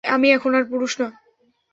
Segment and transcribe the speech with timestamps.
[0.03, 1.07] আমি এখন আর পুরুষ না।